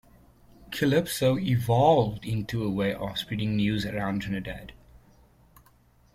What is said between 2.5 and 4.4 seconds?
a way of spreading news around